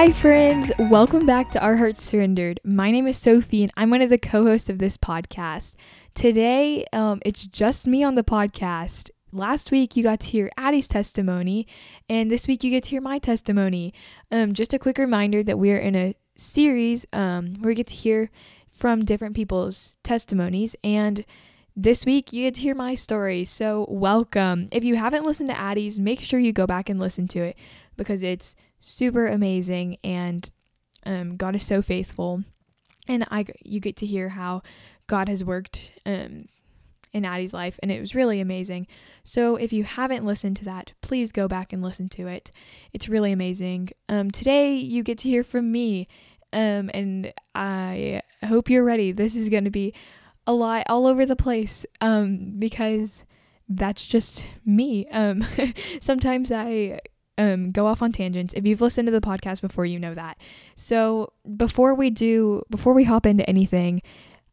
Hi, 0.00 0.12
friends. 0.12 0.72
Welcome 0.78 1.26
back 1.26 1.50
to 1.50 1.60
Our 1.60 1.76
Hearts 1.76 2.02
Surrendered. 2.02 2.58
My 2.64 2.90
name 2.90 3.06
is 3.06 3.18
Sophie, 3.18 3.64
and 3.64 3.72
I'm 3.76 3.90
one 3.90 4.00
of 4.00 4.08
the 4.08 4.16
co 4.16 4.44
hosts 4.44 4.70
of 4.70 4.78
this 4.78 4.96
podcast. 4.96 5.74
Today, 6.14 6.86
um, 6.90 7.20
it's 7.22 7.44
just 7.44 7.86
me 7.86 8.02
on 8.02 8.14
the 8.14 8.24
podcast. 8.24 9.10
Last 9.30 9.70
week, 9.70 9.96
you 9.96 10.02
got 10.02 10.20
to 10.20 10.28
hear 10.28 10.50
Addie's 10.56 10.88
testimony, 10.88 11.66
and 12.08 12.30
this 12.30 12.48
week, 12.48 12.64
you 12.64 12.70
get 12.70 12.84
to 12.84 12.90
hear 12.92 13.02
my 13.02 13.18
testimony. 13.18 13.92
Um, 14.30 14.54
just 14.54 14.72
a 14.72 14.78
quick 14.78 14.96
reminder 14.96 15.42
that 15.42 15.58
we're 15.58 15.76
in 15.76 15.94
a 15.94 16.14
series 16.34 17.04
um, 17.12 17.52
where 17.60 17.68
we 17.68 17.74
get 17.74 17.88
to 17.88 17.94
hear 17.94 18.30
from 18.70 19.04
different 19.04 19.36
people's 19.36 19.98
testimonies, 20.02 20.74
and 20.82 21.26
this 21.76 22.06
week 22.06 22.32
you 22.32 22.44
get 22.44 22.54
to 22.54 22.62
hear 22.62 22.74
my 22.74 22.94
story. 22.94 23.44
So, 23.44 23.86
welcome. 23.90 24.66
If 24.72 24.82
you 24.82 24.96
haven't 24.96 25.24
listened 25.24 25.50
to 25.50 25.58
Addie's, 25.58 26.00
make 26.00 26.20
sure 26.20 26.40
you 26.40 26.54
go 26.54 26.66
back 26.66 26.88
and 26.88 26.98
listen 26.98 27.28
to 27.28 27.42
it 27.42 27.56
because 28.00 28.22
it's 28.22 28.56
super 28.78 29.26
amazing 29.26 29.98
and 30.02 30.50
um, 31.04 31.36
God 31.36 31.54
is 31.54 31.62
so 31.62 31.82
faithful. 31.82 32.42
And 33.06 33.26
I, 33.30 33.44
you 33.62 33.78
get 33.78 33.96
to 33.98 34.06
hear 34.06 34.30
how 34.30 34.62
God 35.06 35.28
has 35.28 35.44
worked 35.44 35.92
um, 36.06 36.46
in 37.12 37.26
Addie's 37.26 37.52
life, 37.52 37.78
and 37.82 37.92
it 37.92 38.00
was 38.00 38.14
really 38.14 38.40
amazing. 38.40 38.86
So 39.22 39.56
if 39.56 39.70
you 39.70 39.84
haven't 39.84 40.24
listened 40.24 40.56
to 40.58 40.64
that, 40.64 40.94
please 41.02 41.30
go 41.30 41.46
back 41.46 41.74
and 41.74 41.82
listen 41.82 42.08
to 42.10 42.26
it. 42.26 42.50
It's 42.94 43.06
really 43.08 43.32
amazing. 43.32 43.90
Um, 44.08 44.30
today 44.30 44.76
you 44.76 45.02
get 45.02 45.18
to 45.18 45.28
hear 45.28 45.44
from 45.44 45.70
me, 45.70 46.08
um, 46.54 46.90
and 46.94 47.34
I 47.54 48.22
hope 48.46 48.70
you're 48.70 48.84
ready. 48.84 49.12
This 49.12 49.36
is 49.36 49.50
going 49.50 49.64
to 49.64 49.70
be 49.70 49.92
a 50.46 50.54
lot 50.54 50.84
all 50.88 51.06
over 51.06 51.26
the 51.26 51.36
place 51.36 51.84
um, 52.00 52.54
because 52.58 53.26
that's 53.68 54.06
just 54.06 54.46
me. 54.64 55.06
Um, 55.08 55.46
sometimes 56.00 56.50
I 56.50 57.00
um, 57.40 57.70
go 57.72 57.86
off 57.86 58.02
on 58.02 58.12
tangents. 58.12 58.52
If 58.54 58.66
you've 58.66 58.82
listened 58.82 59.06
to 59.06 59.12
the 59.12 59.20
podcast 59.20 59.62
before, 59.62 59.86
you 59.86 59.98
know 59.98 60.14
that. 60.14 60.36
So 60.76 61.32
before 61.56 61.94
we 61.94 62.10
do, 62.10 62.62
before 62.68 62.92
we 62.92 63.04
hop 63.04 63.24
into 63.24 63.48
anything, 63.48 64.02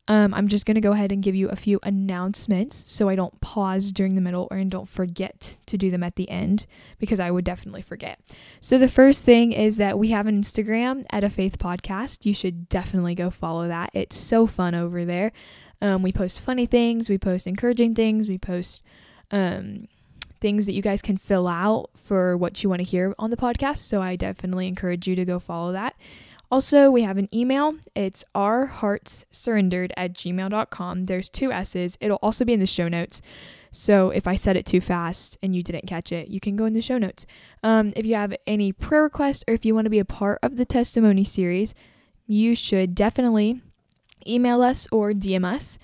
um, 0.08 0.34
I'm 0.34 0.48
just 0.48 0.66
gonna 0.66 0.80
go 0.80 0.94
ahead 0.94 1.12
and 1.12 1.22
give 1.22 1.36
you 1.36 1.50
a 1.50 1.58
few 1.58 1.82
announcements 1.84 2.86
so 2.88 3.10
I 3.10 3.16
don't 3.16 3.42
pause 3.42 3.92
during 3.92 4.16
the 4.16 4.22
middle 4.22 4.48
or 4.50 4.56
and 4.56 4.72
don't 4.72 4.88
forget 4.88 5.58
to 5.66 5.78
do 5.78 5.92
them 5.92 6.02
at 6.02 6.16
the 6.16 6.30
end 6.30 6.66
because 6.98 7.20
I 7.20 7.30
would 7.30 7.44
definitely 7.44 7.82
forget. 7.82 8.20
So 8.62 8.78
the 8.78 8.88
first 8.88 9.26
thing 9.26 9.52
is 9.52 9.76
that 9.76 10.00
we 10.00 10.12
have 10.12 10.26
an 10.26 10.42
Instagram 10.42 11.04
at 11.10 11.26
a 11.26 11.30
Faith 11.30 11.58
Podcast. 11.60 12.26
You 12.26 12.34
should 12.34 12.70
definitely 12.70 13.16
go 13.16 13.30
follow 13.30 13.68
that. 13.68 13.90
It's 13.94 14.16
so 14.16 14.48
fun 14.48 14.76
over 14.76 15.04
there. 15.04 15.34
Um, 15.82 16.04
we 16.04 16.14
post 16.14 16.40
funny 16.40 16.66
things, 16.66 17.10
we 17.10 17.18
post 17.18 17.46
encouraging 17.48 17.96
things, 17.96 18.30
we 18.30 18.38
post 18.38 18.82
um, 19.30 19.90
things 20.40 20.66
that 20.66 20.74
you 20.74 20.82
guys 20.82 21.02
can 21.02 21.18
fill 21.18 21.48
out 21.48 21.90
for 21.96 22.38
what 22.38 22.64
you 22.64 22.70
want 22.70 22.80
to 22.80 22.84
hear 22.84 23.14
on 23.18 23.30
the 23.30 23.38
podcast. 23.38 23.78
So 23.78 24.02
I 24.02 24.16
definitely 24.16 24.68
encourage 24.68 25.08
you 25.08 25.16
to 25.16 25.26
go 25.26 25.40
follow 25.40 25.72
that. 25.74 25.96
Also, 26.50 26.90
we 26.90 27.02
have 27.02 27.18
an 27.18 27.28
email. 27.34 27.76
It's 27.94 28.24
ourheartssurrendered 28.34 29.92
at 29.98 30.14
gmail.com. 30.14 31.06
There's 31.06 31.30
two 31.30 31.52
S's. 31.52 31.98
It'll 32.00 32.20
also 32.22 32.46
be 32.46 32.54
in 32.54 32.60
the 32.62 32.66
show 32.66 32.88
notes. 32.88 33.22
So 33.72 34.12
if 34.12 34.28
I 34.28 34.36
said 34.36 34.56
it 34.56 34.66
too 34.66 34.80
fast 34.80 35.38
and 35.44 35.56
you 35.56 35.62
didn't 35.62 35.88
catch 35.88 36.12
it, 36.12 36.30
you 36.30 36.40
can 36.40 36.56
go 36.56 36.66
in 36.66 36.74
the 36.74 36.82
show 36.82 36.98
notes. 36.98 37.26
Um, 37.64 37.92
if 37.96 38.06
you 38.06 38.16
have 38.16 38.34
any 38.48 38.72
prayer 38.72 39.04
requests 39.04 39.44
or 39.48 39.54
if 39.54 39.66
you 39.66 39.76
want 39.76 39.86
to 39.86 39.92
be 39.92 40.00
a 40.00 40.06
part 40.06 40.40
of 40.42 40.56
the 40.56 40.66
testimony 40.66 41.26
series, 41.26 41.76
you 42.26 42.56
should 42.56 42.96
definitely 42.96 43.62
email 44.26 44.62
us 44.62 44.88
or 44.92 45.12
DM 45.12 45.46
us. 45.46 45.78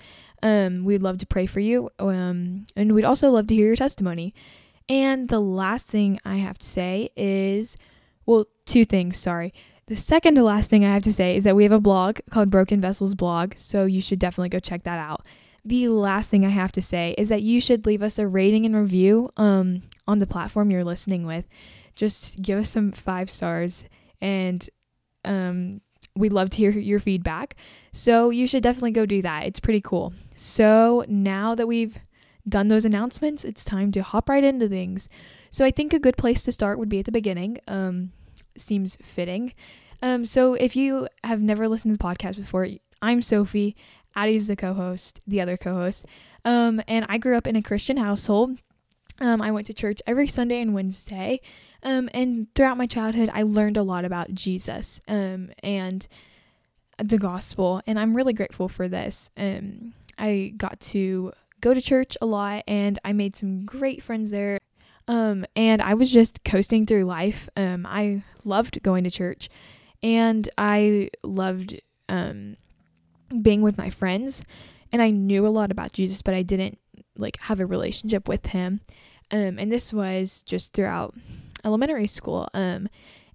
Um, 0.44 0.84
we'd 0.84 1.02
love 1.02 1.18
to 1.18 1.26
pray 1.26 1.46
for 1.46 1.58
you. 1.58 1.90
Um, 1.98 2.66
and 2.76 2.94
we'd 2.94 3.04
also 3.04 3.30
love 3.30 3.48
to 3.48 3.54
hear 3.54 3.66
your 3.66 3.76
testimony. 3.76 4.32
And 4.88 5.28
the 5.28 5.40
last 5.40 5.88
thing 5.88 6.20
I 6.24 6.36
have 6.36 6.58
to 6.58 6.66
say 6.66 7.08
is 7.16 7.76
well, 8.26 8.46
two 8.64 8.84
things, 8.84 9.18
sorry. 9.18 9.52
The 9.86 9.96
second 9.96 10.36
to 10.36 10.42
last 10.42 10.70
thing 10.70 10.84
I 10.84 10.94
have 10.94 11.02
to 11.02 11.12
say 11.12 11.36
is 11.36 11.44
that 11.44 11.56
we 11.56 11.62
have 11.64 11.72
a 11.72 11.80
blog 11.80 12.20
called 12.30 12.50
Broken 12.50 12.80
Vessels 12.80 13.14
Blog, 13.14 13.54
so 13.56 13.84
you 13.84 14.00
should 14.00 14.18
definitely 14.18 14.48
go 14.48 14.58
check 14.58 14.82
that 14.84 14.98
out. 14.98 15.26
The 15.64 15.88
last 15.88 16.30
thing 16.30 16.44
I 16.44 16.50
have 16.50 16.72
to 16.72 16.82
say 16.82 17.14
is 17.18 17.28
that 17.28 17.42
you 17.42 17.60
should 17.60 17.86
leave 17.86 18.02
us 18.02 18.18
a 18.18 18.26
rating 18.26 18.64
and 18.64 18.74
review 18.74 19.30
um, 19.36 19.82
on 20.06 20.18
the 20.18 20.26
platform 20.26 20.70
you're 20.70 20.84
listening 20.84 21.26
with. 21.26 21.46
Just 21.94 22.40
give 22.40 22.58
us 22.58 22.70
some 22.70 22.92
five 22.92 23.30
stars, 23.30 23.84
and 24.22 24.68
um, 25.24 25.80
we'd 26.16 26.32
love 26.32 26.50
to 26.50 26.56
hear 26.58 26.70
your 26.70 27.00
feedback. 27.00 27.56
So 27.92 28.30
you 28.30 28.46
should 28.46 28.62
definitely 28.62 28.92
go 28.92 29.06
do 29.06 29.22
that. 29.22 29.46
It's 29.46 29.60
pretty 29.60 29.80
cool. 29.80 30.12
So 30.34 31.04
now 31.08 31.54
that 31.54 31.66
we've 31.66 31.98
done 32.48 32.68
those 32.68 32.84
announcements, 32.84 33.44
it's 33.44 33.64
time 33.64 33.90
to 33.92 34.02
hop 34.02 34.28
right 34.28 34.44
into 34.44 34.68
things. 34.68 35.08
So 35.50 35.64
I 35.64 35.70
think 35.70 35.92
a 35.92 35.98
good 35.98 36.16
place 36.16 36.42
to 36.42 36.52
start 36.52 36.78
would 36.78 36.88
be 36.88 37.00
at 37.00 37.04
the 37.04 37.12
beginning. 37.12 37.58
Um, 37.66 38.12
seems 38.56 38.96
fitting. 39.02 39.54
Um, 40.02 40.24
so 40.24 40.54
if 40.54 40.76
you 40.76 41.08
have 41.22 41.40
never 41.40 41.68
listened 41.68 41.94
to 41.94 41.98
the 41.98 42.04
podcast 42.04 42.36
before, 42.36 42.68
I'm 43.00 43.22
Sophie. 43.22 43.76
Addie's 44.14 44.46
the 44.46 44.56
co-host, 44.56 45.20
the 45.26 45.40
other 45.40 45.56
co-host. 45.56 46.06
Um, 46.44 46.82
and 46.86 47.06
I 47.08 47.18
grew 47.18 47.36
up 47.36 47.46
in 47.46 47.56
a 47.56 47.62
Christian 47.62 47.96
household. 47.96 48.58
Um, 49.20 49.40
I 49.40 49.50
went 49.50 49.66
to 49.68 49.74
church 49.74 50.02
every 50.06 50.28
Sunday 50.28 50.60
and 50.60 50.74
Wednesday. 50.74 51.40
Um, 51.84 52.08
and 52.14 52.46
throughout 52.54 52.78
my 52.78 52.86
childhood, 52.86 53.30
I 53.32 53.42
learned 53.42 53.76
a 53.76 53.82
lot 53.82 54.06
about 54.06 54.32
Jesus 54.34 55.00
um, 55.06 55.50
and 55.62 56.08
the 56.98 57.18
gospel. 57.18 57.82
And 57.86 57.98
I'm 57.98 58.16
really 58.16 58.32
grateful 58.32 58.68
for 58.68 58.88
this. 58.88 59.30
Um, 59.36 59.92
I 60.18 60.54
got 60.56 60.80
to 60.80 61.32
go 61.60 61.74
to 61.74 61.80
church 61.80 62.16
a 62.20 62.26
lot 62.26 62.64
and 62.66 62.98
I 63.04 63.12
made 63.12 63.36
some 63.36 63.64
great 63.66 64.02
friends 64.02 64.30
there. 64.30 64.58
Um, 65.06 65.44
and 65.54 65.82
I 65.82 65.94
was 65.94 66.10
just 66.10 66.42
coasting 66.44 66.86
through 66.86 67.04
life. 67.04 67.48
Um, 67.56 67.84
I 67.86 68.22
loved 68.44 68.82
going 68.82 69.04
to 69.04 69.10
church 69.10 69.50
and 70.02 70.48
I 70.56 71.10
loved 71.22 71.80
um, 72.08 72.56
being 73.42 73.60
with 73.60 73.76
my 73.76 73.90
friends. 73.90 74.42
And 74.90 75.02
I 75.02 75.10
knew 75.10 75.46
a 75.46 75.48
lot 75.48 75.70
about 75.70 75.92
Jesus, 75.92 76.22
but 76.22 76.34
I 76.34 76.42
didn't 76.42 76.78
like 77.16 77.38
have 77.40 77.60
a 77.60 77.66
relationship 77.66 78.28
with 78.28 78.46
him. 78.46 78.80
Um, 79.30 79.58
and 79.58 79.70
this 79.70 79.92
was 79.92 80.42
just 80.42 80.72
throughout 80.72 81.14
elementary 81.64 82.06
school. 82.06 82.48
Um, 82.54 82.88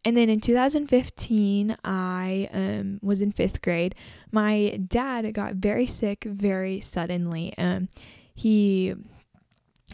and 0.06 0.16
then 0.16 0.30
in 0.30 0.40
2015, 0.40 1.78
I 1.84 2.50
um, 2.54 3.00
was 3.02 3.22
in 3.22 3.32
fifth 3.32 3.62
grade. 3.62 3.96
My 4.32 4.80
dad 4.88 5.32
got 5.34 5.56
very 5.56 5.88
sick 5.88 6.24
very 6.24 6.80
suddenly. 6.80 7.54
Um, 7.58 7.90
he 8.34 8.96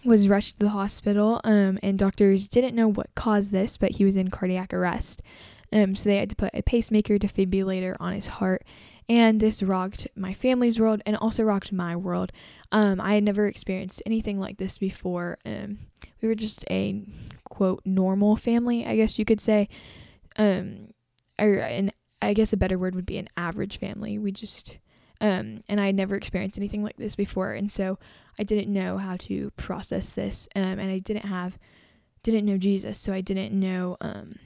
was 0.04 0.30
rushed 0.30 0.54
to 0.54 0.66
the 0.66 0.70
hospital, 0.70 1.42
um, 1.44 1.80
and 1.82 1.98
doctors 1.98 2.48
didn't 2.48 2.76
know 2.76 2.88
what 2.88 3.16
caused 3.16 3.52
this, 3.52 3.78
but 3.78 3.92
he 3.92 4.06
was 4.06 4.16
in 4.16 4.30
cardiac 4.30 4.74
arrest. 4.74 5.22
Um, 5.74 5.96
so 5.96 6.08
they 6.08 6.18
had 6.18 6.30
to 6.30 6.36
put 6.36 6.52
a 6.54 6.62
pacemaker 6.62 7.18
defibrillator 7.18 7.96
on 8.00 8.14
his 8.14 8.28
heart, 8.28 8.64
and 9.08 9.40
this 9.40 9.62
rocked 9.62 10.08
my 10.16 10.34
family's 10.34 10.80
world 10.80 11.02
and 11.06 11.16
also 11.18 11.44
rocked 11.44 11.72
my 11.72 11.96
world. 11.96 12.32
Um, 12.72 13.00
I 13.00 13.16
had 13.16 13.24
never 13.24 13.48
experienced 13.48 14.02
anything 14.06 14.40
like 14.40 14.58
this 14.58 14.78
before. 14.78 15.38
Um, 15.46 15.80
we 16.22 16.28
were 16.28 16.36
just 16.36 16.66
a 16.70 17.04
quote 17.50 17.82
normal 17.86 18.36
family, 18.36 18.86
I 18.86 18.96
guess 18.96 19.20
you 19.20 19.26
could 19.26 19.42
say. 19.42 19.70
Um, 20.38 20.94
or 21.40 21.56
an 21.56 21.92
I 22.22 22.34
guess 22.34 22.54
a 22.54 22.58
better 22.58 22.78
word 22.78 22.96
would 22.96 23.06
be 23.06 23.18
an 23.18 23.30
average 23.38 23.78
family. 23.78 24.18
We 24.18 24.32
just 24.32 24.78
um, 25.22 25.62
and 25.70 25.80
I 25.80 25.88
had 25.88 25.96
never 25.96 26.16
experienced 26.16 26.58
anything 26.58 26.84
like 26.84 26.98
this 26.98 27.16
before, 27.16 27.54
and 27.54 27.72
so 27.72 27.98
I 28.38 28.44
didn't 28.44 28.72
know 28.72 28.98
how 28.98 29.16
to 29.18 29.52
process 29.52 30.12
this, 30.12 30.50
um, 30.56 30.80
and 30.80 30.92
I 30.92 31.00
didn't 31.00 31.26
have 31.28 31.58
didn't 32.24 32.46
know 32.46 32.58
Jesus, 32.58 32.98
so 32.98 33.14
I 33.14 33.22
didn't 33.22 33.58
know 33.58 33.98
um, 34.02 34.40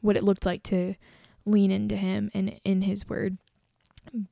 what 0.00 0.16
it 0.16 0.24
looked 0.24 0.46
like 0.46 0.62
to 0.64 0.94
lean 1.44 1.70
into 1.70 1.96
Him 1.96 2.30
and 2.32 2.60
in 2.64 2.82
His 2.82 3.08
Word. 3.08 3.36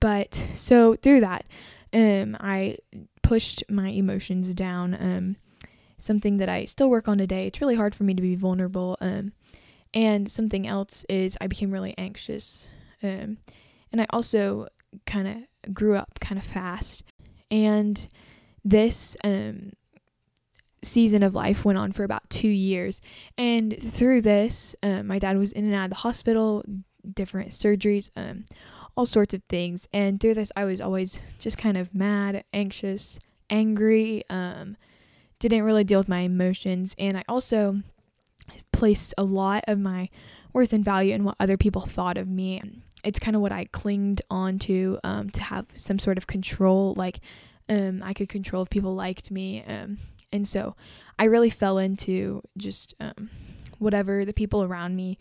But 0.01 0.35
so 0.55 0.97
through 0.97 1.21
that, 1.21 1.45
um, 1.93 2.37
I 2.41 2.79
pushed 3.23 3.63
my 3.69 3.91
emotions 3.91 4.55
down. 4.55 4.95
Um, 4.95 5.37
something 5.99 6.37
that 6.39 6.49
I 6.49 6.65
still 6.65 6.89
work 6.89 7.09
on 7.09 7.19
today. 7.19 7.47
It's 7.47 7.61
really 7.61 7.75
hard 7.75 7.95
for 7.95 8.05
me 8.05 8.15
to 8.15 8.23
be 8.23 8.37
vulnerable. 8.37 8.97
Um, 9.01 9.33
and 9.93 10.31
something 10.31 10.67
else 10.67 11.05
is 11.09 11.37
I 11.41 11.49
became 11.49 11.71
really 11.71 11.95
anxious. 11.99 12.69
Um, 13.03 13.39
and 13.93 14.01
I 14.01 14.07
also 14.11 14.69
kind 15.07 15.29
of 15.29 15.75
grew 15.75 15.97
up 15.97 16.21
kind 16.21 16.39
of 16.39 16.45
fast. 16.45 17.03
And 17.51 18.09
this 18.65 19.17
um, 19.25 19.73
season 20.83 21.23
of 21.23 21.35
life 21.35 21.65
went 21.65 21.79
on 21.79 21.93
for 21.93 22.05
about 22.05 22.29
two 22.31 22.49
years. 22.49 23.01
And 23.37 23.77
through 23.81 24.23
this, 24.23 24.77
um, 24.83 25.07
my 25.09 25.19
dad 25.19 25.37
was 25.37 25.53
in 25.53 25.65
and 25.65 25.75
out 25.75 25.85
of 25.85 25.91
the 25.91 25.97
hospital, 25.97 26.65
different 27.15 27.51
surgeries, 27.51 28.11
um, 28.17 28.45
all 28.99 29.07
sorts 29.07 29.33
of 29.33 29.45
things. 29.45 29.87
And 29.93 30.19
through 30.19 30.35
this, 30.35 30.51
I 30.57 30.65
was 30.65 30.81
always 30.81 31.21
just 31.39 31.57
kind 31.57 31.77
of 31.77 31.95
mad, 31.95 32.43
anxious, 32.53 33.21
angry, 33.49 34.25
um, 34.29 34.77
didn't 35.39 35.63
really 35.63 35.85
deal 35.85 36.01
with 36.01 36.09
my 36.09 36.23
emotions. 36.23 36.97
And 36.99 37.17
I 37.17 37.23
also 37.29 37.83
placed 38.73 39.15
a 39.17 39.23
lot 39.23 39.63
of 39.69 39.79
my 39.79 40.09
worth 40.53 40.73
and 40.73 40.85
value 40.85 41.15
in 41.15 41.23
what 41.23 41.37
other 41.39 41.57
people 41.57 41.83
thought 41.83 42.19
of 42.19 42.27
me. 42.27 42.61
It's 43.05 43.21
kind 43.21 43.37
of 43.37 43.41
what 43.41 43.53
I 43.53 43.67
clinged 43.67 44.23
on 44.33 44.59
to 44.61 44.99
um, 45.05 45.31
to 45.31 45.43
have 45.43 45.67
some 45.77 46.01
sort 46.01 46.19
of 46.19 46.27
control. 46.27 46.95
Like, 46.97 47.21
um, 47.69 48.03
I 48.03 48.13
could 48.13 48.29
control 48.29 48.65
if 48.65 48.71
people 48.71 48.97
liked 48.97 49.31
me. 49.31 49.63
Um, 49.65 49.99
and 50.33 50.47
so 50.49 50.75
I 51.21 51.27
really 51.27 51.51
fell 51.51 51.79
into 51.79 52.43
just 52.57 52.97
um, 52.99 53.31
whatever 53.79 54.25
the 54.25 54.33
people 54.33 54.65
around 54.65 54.97
me 54.97 55.19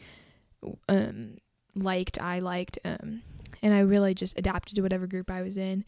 um, 0.89 1.37
liked, 1.75 2.19
I 2.19 2.39
liked, 2.39 2.79
um, 2.83 3.21
and 3.67 3.75
I 3.75 3.81
really 3.81 4.13
just 4.13 4.39
adapted 4.39 4.77
to 4.77 4.81
whatever 4.81 5.07
group 5.07 5.29
I 5.29 5.41
was 5.41 5.57
in. 5.57 5.83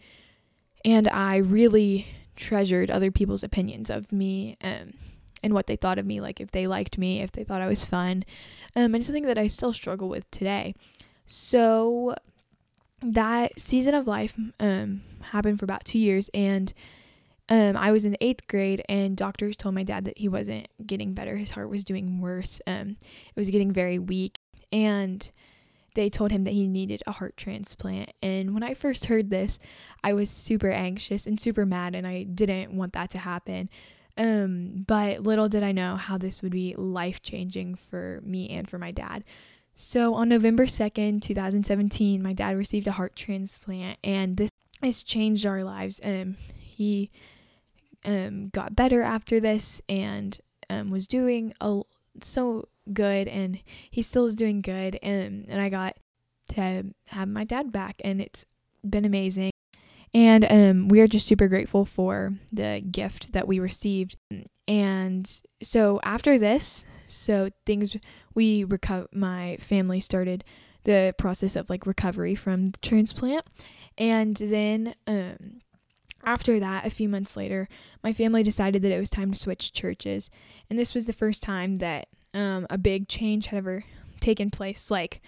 And 0.83 1.07
I 1.07 1.37
really 1.37 2.07
treasured 2.35 2.91
other 2.91 3.09
people's 3.09 3.41
opinions 3.41 3.89
of 3.89 4.11
me 4.11 4.57
um, 4.61 4.95
and 5.41 5.53
what 5.53 5.67
they 5.67 5.77
thought 5.77 5.97
of 5.97 6.05
me, 6.05 6.19
like 6.19 6.41
if 6.41 6.51
they 6.51 6.67
liked 6.67 6.97
me, 6.97 7.21
if 7.21 7.31
they 7.31 7.45
thought 7.45 7.61
I 7.61 7.69
was 7.69 7.85
fun. 7.85 8.25
Um, 8.75 8.93
and 8.93 9.05
something 9.05 9.23
that 9.27 9.37
I 9.37 9.47
still 9.47 9.71
struggle 9.71 10.09
with 10.09 10.29
today. 10.29 10.75
So 11.25 12.15
that 13.01 13.57
season 13.57 13.95
of 13.95 14.07
life 14.07 14.37
um, 14.59 14.99
happened 15.21 15.57
for 15.57 15.63
about 15.63 15.85
two 15.85 15.99
years, 15.99 16.29
and 16.33 16.73
um, 17.47 17.77
I 17.77 17.93
was 17.93 18.03
in 18.03 18.11
the 18.11 18.21
eighth 18.23 18.45
grade, 18.49 18.83
and 18.89 19.15
doctors 19.15 19.55
told 19.55 19.73
my 19.73 19.83
dad 19.83 20.03
that 20.03 20.17
he 20.17 20.27
wasn't 20.27 20.67
getting 20.85 21.13
better. 21.13 21.37
His 21.37 21.51
heart 21.51 21.69
was 21.69 21.85
doing 21.85 22.19
worse. 22.19 22.61
Um, 22.67 22.97
it 22.99 23.37
was 23.37 23.49
getting 23.49 23.71
very 23.71 23.99
weak, 23.99 24.37
and 24.69 25.31
they 25.95 26.09
told 26.09 26.31
him 26.31 26.43
that 26.43 26.53
he 26.53 26.67
needed 26.67 27.03
a 27.05 27.11
heart 27.13 27.37
transplant. 27.37 28.11
And 28.21 28.53
when 28.53 28.63
I 28.63 28.73
first 28.73 29.05
heard 29.05 29.29
this, 29.29 29.59
I 30.03 30.13
was 30.13 30.29
super 30.29 30.71
anxious 30.71 31.27
and 31.27 31.39
super 31.39 31.65
mad, 31.65 31.95
and 31.95 32.05
I 32.05 32.23
didn't 32.23 32.73
want 32.73 32.93
that 32.93 33.09
to 33.11 33.17
happen. 33.17 33.69
Um, 34.17 34.83
but 34.85 35.23
little 35.23 35.47
did 35.47 35.63
I 35.63 35.71
know 35.71 35.95
how 35.95 36.17
this 36.17 36.41
would 36.41 36.51
be 36.51 36.75
life 36.77 37.21
changing 37.21 37.75
for 37.75 38.19
me 38.23 38.49
and 38.49 38.69
for 38.69 38.77
my 38.77 38.91
dad. 38.91 39.23
So 39.75 40.13
on 40.15 40.27
November 40.27 40.65
2nd, 40.65 41.21
2017, 41.21 42.21
my 42.21 42.33
dad 42.33 42.57
received 42.57 42.87
a 42.87 42.91
heart 42.91 43.15
transplant, 43.15 43.97
and 44.03 44.35
this 44.35 44.51
has 44.83 45.03
changed 45.03 45.45
our 45.45 45.63
lives. 45.63 46.01
Um, 46.03 46.35
he 46.59 47.11
um, 48.03 48.49
got 48.49 48.75
better 48.75 49.01
after 49.01 49.39
this 49.39 49.81
and 49.87 50.37
um, 50.69 50.89
was 50.89 51.07
doing 51.07 51.53
a, 51.61 51.81
so 52.21 52.67
good, 52.93 53.27
and 53.27 53.59
he 53.89 54.01
still 54.01 54.25
is 54.25 54.35
doing 54.35 54.61
good. 54.61 54.99
And, 55.01 55.45
and 55.47 55.61
I 55.61 55.69
got 55.69 55.97
to 56.53 56.93
have 57.07 57.27
my 57.27 57.43
dad 57.43 57.71
back, 57.71 58.01
and 58.03 58.21
it's 58.21 58.45
been 58.87 59.05
amazing. 59.05 59.51
And 60.13 60.45
um, 60.49 60.87
we 60.87 61.01
are 61.01 61.07
just 61.07 61.27
super 61.27 61.47
grateful 61.47 61.85
for 61.85 62.33
the 62.51 62.81
gift 62.89 63.33
that 63.33 63.47
we 63.47 63.59
received. 63.59 64.17
And 64.67 65.39
so 65.61 65.99
after 66.03 66.39
this, 66.39 66.85
so 67.07 67.49
things 67.65 67.95
we 68.33 68.63
recover, 68.63 69.07
my 69.13 69.57
family 69.59 69.99
started 69.99 70.43
the 70.83 71.13
process 71.17 71.55
of 71.55 71.69
like 71.69 71.85
recovery 71.85 72.35
from 72.35 72.67
the 72.67 72.79
transplant. 72.79 73.45
And 73.97 74.35
then 74.35 74.95
um, 75.05 75.59
after 76.23 76.59
that, 76.59 76.85
a 76.85 76.89
few 76.89 77.07
months 77.07 77.37
later, 77.37 77.67
my 78.03 78.13
family 78.13 78.43
decided 78.43 78.81
that 78.81 78.91
it 78.91 78.99
was 78.99 79.09
time 79.09 79.31
to 79.31 79.37
switch 79.37 79.73
churches. 79.73 80.29
And 80.69 80.79
this 80.79 80.95
was 80.95 81.05
the 81.05 81.13
first 81.13 81.43
time 81.43 81.77
that 81.77 82.07
um, 82.33 82.67
a 82.69 82.77
big 82.77 83.07
change 83.07 83.47
had 83.47 83.57
ever 83.57 83.83
taken 84.19 84.49
place. 84.49 84.91
Like, 84.91 85.21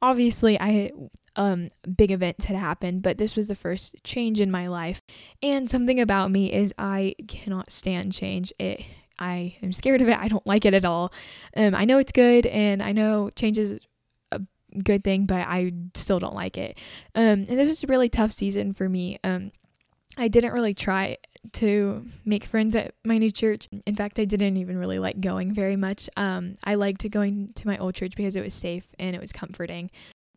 obviously, 0.00 0.58
I 0.60 0.92
um 1.36 1.68
big 1.96 2.10
events 2.10 2.46
had 2.46 2.56
happened, 2.56 3.02
but 3.02 3.16
this 3.16 3.36
was 3.36 3.46
the 3.46 3.54
first 3.54 3.94
change 4.02 4.40
in 4.40 4.50
my 4.50 4.66
life. 4.66 5.00
And 5.42 5.70
something 5.70 6.00
about 6.00 6.30
me 6.30 6.52
is 6.52 6.74
I 6.76 7.14
cannot 7.28 7.70
stand 7.70 8.12
change. 8.12 8.52
It 8.58 8.84
I 9.18 9.56
am 9.62 9.72
scared 9.72 10.02
of 10.02 10.08
it. 10.08 10.18
I 10.18 10.28
don't 10.28 10.46
like 10.46 10.64
it 10.64 10.74
at 10.74 10.84
all. 10.84 11.12
Um 11.56 11.74
I 11.74 11.84
know 11.84 11.98
it's 11.98 12.12
good 12.12 12.44
and 12.46 12.82
I 12.82 12.92
know 12.92 13.30
change 13.30 13.56
is 13.56 13.78
a 14.32 14.40
good 14.82 15.04
thing, 15.04 15.26
but 15.26 15.46
I 15.46 15.72
still 15.94 16.18
don't 16.18 16.34
like 16.34 16.58
it. 16.58 16.76
Um 17.14 17.44
and 17.48 17.58
this 17.58 17.68
was 17.68 17.84
a 17.84 17.86
really 17.86 18.08
tough 18.08 18.32
season 18.32 18.72
for 18.72 18.88
me. 18.88 19.20
Um 19.22 19.52
I 20.16 20.26
didn't 20.26 20.52
really 20.52 20.74
try 20.74 21.18
to 21.54 22.06
make 22.24 22.44
friends 22.44 22.76
at 22.76 22.94
my 23.04 23.18
new 23.18 23.30
church. 23.30 23.68
In 23.86 23.94
fact, 23.94 24.18
I 24.18 24.24
didn't 24.24 24.56
even 24.56 24.78
really 24.78 24.98
like 24.98 25.20
going 25.20 25.52
very 25.52 25.76
much. 25.76 26.08
Um, 26.16 26.54
I 26.64 26.74
liked 26.74 27.08
going 27.10 27.52
to 27.54 27.66
my 27.66 27.78
old 27.78 27.94
church 27.94 28.16
because 28.16 28.36
it 28.36 28.44
was 28.44 28.54
safe 28.54 28.86
and 28.98 29.14
it 29.14 29.20
was 29.20 29.32
comforting 29.32 29.90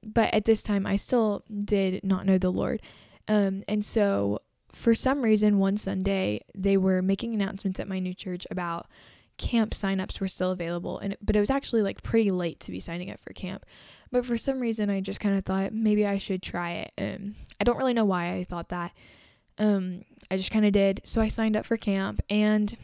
but 0.03 0.33
at 0.33 0.45
this 0.45 0.63
time 0.63 0.85
I 0.85 0.95
still 0.95 1.43
did 1.63 2.03
not 2.03 2.25
know 2.25 2.37
the 2.37 2.51
Lord. 2.51 2.81
Um, 3.27 3.63
and 3.67 3.83
so 3.85 4.39
for 4.73 4.95
some 4.95 5.21
reason 5.21 5.59
one 5.59 5.77
Sunday 5.77 6.41
they 6.55 6.77
were 6.77 7.01
making 7.01 7.33
announcements 7.33 7.79
at 7.79 7.87
my 7.87 7.99
new 7.99 8.13
church 8.13 8.47
about 8.49 8.87
camp 9.37 9.71
signups 9.71 10.19
were 10.19 10.27
still 10.27 10.51
available 10.51 10.99
and 10.99 11.17
but 11.21 11.35
it 11.35 11.39
was 11.39 11.49
actually 11.49 11.81
like 11.81 12.03
pretty 12.03 12.31
late 12.31 12.59
to 12.59 12.71
be 12.71 12.79
signing 12.79 13.11
up 13.11 13.19
for 13.19 13.33
camp. 13.33 13.65
But 14.11 14.25
for 14.25 14.37
some 14.37 14.59
reason 14.59 14.89
I 14.89 15.01
just 15.01 15.19
kind 15.19 15.37
of 15.37 15.45
thought 15.45 15.73
maybe 15.73 16.05
I 16.05 16.17
should 16.17 16.41
try 16.41 16.71
it. 16.71 16.91
Um, 16.97 17.35
I 17.59 17.63
don't 17.63 17.77
really 17.77 17.93
know 17.93 18.05
why 18.05 18.33
I 18.33 18.43
thought 18.43 18.69
that. 18.69 18.91
Um, 19.57 20.05
I 20.29 20.37
just 20.37 20.51
kind 20.51 20.65
of 20.65 20.71
did. 20.71 21.01
So 21.03 21.21
I 21.21 21.27
signed 21.27 21.55
up 21.55 21.65
for 21.65 21.77
camp 21.77 22.21
and 22.29 22.75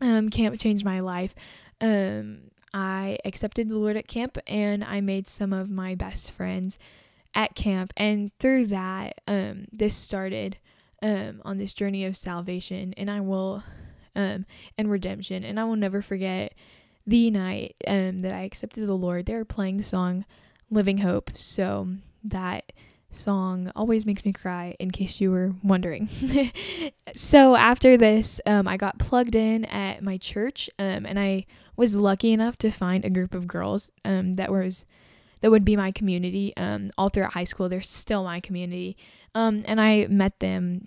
um, 0.00 0.30
camp 0.30 0.58
changed 0.58 0.84
my 0.84 1.00
life. 1.00 1.34
Um, 1.80 2.50
I 2.72 3.18
accepted 3.24 3.68
the 3.68 3.78
Lord 3.78 3.96
at 3.96 4.06
camp 4.06 4.38
and 4.46 4.84
I 4.84 5.00
made 5.00 5.26
some 5.26 5.52
of 5.52 5.70
my 5.70 5.94
best 5.94 6.30
friends 6.30 6.78
at 7.34 7.54
camp. 7.54 7.92
And 7.96 8.30
through 8.38 8.66
that, 8.66 9.20
um, 9.26 9.66
this 9.72 9.94
started 9.94 10.58
um, 11.02 11.42
on 11.44 11.58
this 11.58 11.74
journey 11.74 12.04
of 12.04 12.16
salvation 12.16 12.94
and 12.96 13.10
I 13.10 13.20
will, 13.20 13.62
um, 14.14 14.46
and 14.76 14.90
redemption. 14.90 15.44
And 15.44 15.58
I 15.58 15.64
will 15.64 15.76
never 15.76 16.02
forget 16.02 16.54
the 17.06 17.30
night 17.30 17.76
um, 17.86 18.22
that 18.22 18.34
I 18.34 18.42
accepted 18.42 18.86
the 18.86 18.94
Lord. 18.94 19.26
They 19.26 19.34
were 19.34 19.44
playing 19.44 19.76
the 19.76 19.82
song 19.82 20.24
Living 20.70 20.98
Hope. 20.98 21.30
So 21.36 21.88
that 22.24 22.72
song 23.10 23.70
always 23.74 24.04
makes 24.04 24.24
me 24.24 24.32
cry 24.32 24.74
in 24.78 24.90
case 24.90 25.20
you 25.20 25.30
were 25.30 25.54
wondering. 25.62 26.08
So 27.14 27.54
after 27.56 27.96
this 27.96 28.40
um, 28.46 28.68
i 28.68 28.76
got 28.76 28.98
plugged 28.98 29.34
in 29.34 29.64
at 29.66 30.02
my 30.02 30.18
church 30.18 30.68
um, 30.78 31.06
and 31.06 31.18
i 31.18 31.46
was 31.76 31.96
lucky 31.96 32.32
enough 32.32 32.56
to 32.58 32.70
find 32.70 33.04
a 33.04 33.10
group 33.10 33.34
of 33.34 33.46
girls 33.46 33.90
um, 34.04 34.34
that 34.34 34.50
was 34.50 34.84
that 35.40 35.50
would 35.50 35.64
be 35.64 35.76
my 35.76 35.92
community 35.92 36.52
um, 36.56 36.90
all 36.96 37.08
throughout 37.08 37.34
high 37.34 37.44
school. 37.44 37.68
They're 37.68 37.82
still 37.82 38.24
my 38.24 38.40
community. 38.40 38.96
Um, 39.34 39.62
and 39.66 39.80
i 39.80 40.06
met 40.08 40.40
them 40.40 40.86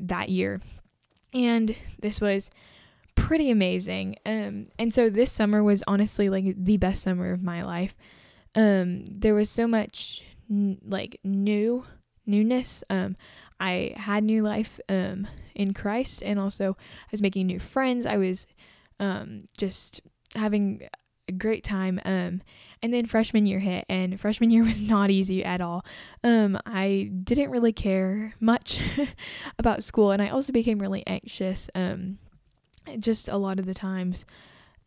that 0.00 0.28
year. 0.28 0.60
And 1.34 1.76
this 2.00 2.20
was 2.20 2.50
pretty 3.14 3.50
amazing. 3.50 4.16
Um, 4.24 4.68
and 4.78 4.92
so 4.92 5.10
this 5.10 5.32
summer 5.32 5.62
was 5.62 5.82
honestly 5.86 6.28
like 6.28 6.54
the 6.56 6.76
best 6.76 7.02
summer 7.02 7.32
of 7.32 7.42
my 7.42 7.62
life. 7.62 7.96
Um, 8.54 9.04
there 9.06 9.34
was 9.34 9.50
so 9.50 9.66
much 9.66 10.22
like 10.48 11.18
new 11.24 11.84
newness. 12.26 12.84
Um, 12.90 13.16
I 13.60 13.94
had 13.96 14.24
new 14.24 14.42
life 14.42 14.80
um 14.88 15.26
in 15.54 15.74
Christ, 15.74 16.22
and 16.22 16.38
also 16.38 16.76
I 16.80 17.08
was 17.10 17.22
making 17.22 17.46
new 17.46 17.58
friends. 17.58 18.06
I 18.06 18.16
was 18.16 18.46
um 19.00 19.48
just 19.56 20.00
having 20.34 20.88
a 21.28 21.32
great 21.32 21.62
time. 21.64 22.00
Um, 22.04 22.42
and 22.82 22.92
then 22.92 23.06
freshman 23.06 23.46
year 23.46 23.60
hit, 23.60 23.84
and 23.88 24.18
freshman 24.20 24.50
year 24.50 24.64
was 24.70 24.80
not 24.80 25.10
easy 25.10 25.44
at 25.44 25.60
all. 25.60 25.84
Um, 26.24 26.58
I 26.66 27.10
didn't 27.22 27.50
really 27.50 27.72
care 27.72 28.34
much 28.40 28.80
about 29.58 29.84
school, 29.84 30.10
and 30.10 30.22
I 30.22 30.28
also 30.28 30.52
became 30.52 30.78
really 30.78 31.06
anxious. 31.06 31.68
Um, 31.74 32.18
just 32.98 33.28
a 33.28 33.36
lot 33.36 33.58
of 33.60 33.66
the 33.66 33.74
times. 33.74 34.24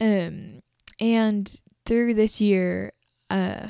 Um, 0.01 0.61
and 0.99 1.55
through 1.85 2.13
this 2.13 2.41
year, 2.41 2.91
uh 3.29 3.69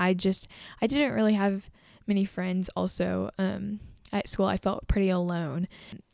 I 0.00 0.14
just 0.14 0.48
I 0.82 0.86
didn't 0.86 1.12
really 1.12 1.34
have 1.34 1.70
many 2.06 2.24
friends 2.24 2.68
also 2.74 3.30
um 3.38 3.78
at 4.12 4.26
school 4.26 4.46
I 4.46 4.56
felt 4.56 4.88
pretty 4.88 5.10
alone. 5.10 5.68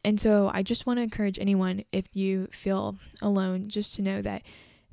And 0.05 0.21
so 0.21 0.51
I 0.53 0.63
just 0.63 0.87
want 0.87 0.99
to 0.99 1.03
encourage 1.03 1.39
anyone 1.39 1.85
if 1.93 2.15
you 2.15 2.49
feel 2.53 2.97
alone 3.23 3.69
just 3.69 3.95
to 3.95 4.03
know 4.03 4.21
that 4.21 4.43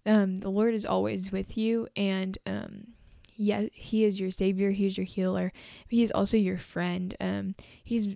um 0.06 0.38
the 0.38 0.50
Lord 0.50 0.74
is 0.74 0.86
always 0.86 1.32
with 1.32 1.58
you 1.58 1.88
and 1.98 2.38
um 2.46 2.88
yeah, 3.36 3.66
he 3.74 4.04
is 4.04 4.20
your 4.20 4.30
savior, 4.30 4.70
he 4.70 4.86
is 4.86 4.96
your 4.96 5.06
healer. 5.06 5.52
He 5.90 6.04
is 6.04 6.12
also 6.12 6.38
your 6.38 6.60
friend. 6.60 7.16
Um 7.20 7.56
he's 7.84 8.10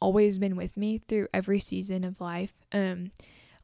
always 0.00 0.38
been 0.38 0.56
with 0.56 0.76
me 0.76 0.98
through 0.98 1.28
every 1.32 1.60
season 1.60 2.04
of 2.04 2.20
life. 2.20 2.52
Um 2.72 3.12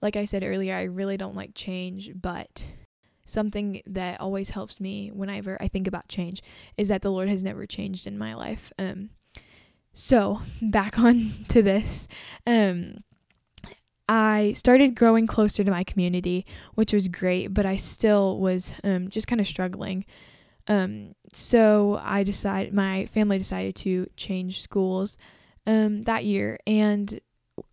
like 0.00 0.16
I 0.16 0.24
said 0.24 0.42
earlier, 0.44 0.74
I 0.74 0.84
really 0.84 1.18
don't 1.18 1.36
like 1.36 1.54
change, 1.54 2.12
but 2.14 2.64
something 3.30 3.82
that 3.86 4.20
always 4.20 4.50
helps 4.50 4.80
me 4.80 5.10
whenever 5.12 5.56
I 5.60 5.68
think 5.68 5.86
about 5.86 6.08
change 6.08 6.42
is 6.76 6.88
that 6.88 7.02
the 7.02 7.10
Lord 7.10 7.28
has 7.28 7.42
never 7.42 7.66
changed 7.66 8.06
in 8.06 8.18
my 8.18 8.34
life. 8.34 8.72
Um, 8.78 9.10
so 9.92 10.40
back 10.62 10.98
on 10.98 11.32
to 11.48 11.62
this. 11.62 12.08
Um, 12.46 13.04
I 14.08 14.52
started 14.56 14.96
growing 14.96 15.28
closer 15.28 15.62
to 15.62 15.70
my 15.70 15.84
community, 15.84 16.44
which 16.74 16.92
was 16.92 17.06
great, 17.06 17.54
but 17.54 17.64
I 17.64 17.76
still 17.76 18.40
was 18.40 18.74
um, 18.82 19.08
just 19.08 19.28
kind 19.28 19.40
of 19.40 19.46
struggling. 19.46 20.04
Um, 20.66 21.12
so 21.32 22.00
I 22.02 22.24
decided, 22.24 22.74
my 22.74 23.06
family 23.06 23.38
decided 23.38 23.76
to 23.76 24.08
change 24.16 24.62
schools 24.62 25.16
um, 25.64 26.02
that 26.02 26.24
year, 26.24 26.58
and 26.66 27.20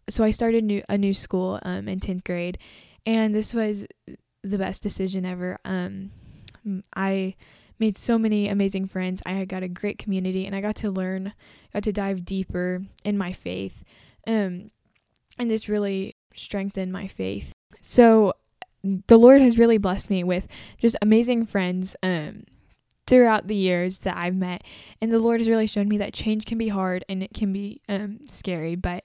so 0.10 0.24
I 0.24 0.30
started 0.30 0.64
new, 0.64 0.84
a 0.88 0.98
new 0.98 1.14
school 1.14 1.60
um, 1.64 1.88
in 1.88 2.00
tenth 2.00 2.24
grade, 2.24 2.60
and 3.06 3.34
this 3.34 3.54
was 3.54 3.88
the 4.48 4.58
best 4.58 4.84
decision 4.84 5.26
ever. 5.26 5.60
Um, 5.66 6.12
I 6.96 7.36
made 7.80 7.98
so 7.98 8.18
many 8.18 8.48
amazing 8.48 8.88
friends. 8.88 9.22
I 9.26 9.46
got 9.46 9.64
a 9.64 9.68
great 9.68 9.98
community, 9.98 10.46
and 10.46 10.56
I 10.56 10.62
got 10.62 10.76
to 10.78 10.92
learn, 10.92 11.34
got 11.74 11.84
to 11.84 11.94
dive 11.94 12.26
deeper 12.26 12.84
in 13.06 13.18
my 13.18 13.32
faith. 13.34 13.84
Um, 14.26 14.72
and 15.40 15.50
this 15.50 15.70
really 15.70 16.16
strengthened 16.36 16.92
my 16.92 17.08
faith. 17.08 17.54
So 17.82 18.34
the 18.84 19.20
Lord 19.20 19.42
has 19.42 19.58
really 19.58 19.78
blessed 19.78 20.10
me 20.10 20.24
with 20.24 20.48
just 20.80 20.96
amazing 21.02 21.46
friends. 21.46 21.96
Um, 22.02 22.44
throughout 23.08 23.48
the 23.48 23.56
years 23.56 24.00
that 24.00 24.18
I've 24.18 24.36
met. 24.36 24.64
And 25.02 25.12
the 25.12 25.20
Lord 25.20 25.40
has 25.40 25.50
really 25.50 25.66
shown 25.66 25.88
me 25.88 25.98
that 25.98 26.14
change 26.14 26.46
can 26.46 26.58
be 26.58 26.68
hard 26.68 27.06
and 27.10 27.24
it 27.24 27.34
can 27.34 27.52
be 27.52 27.82
um, 27.90 28.20
scary, 28.28 28.76
but 28.76 29.04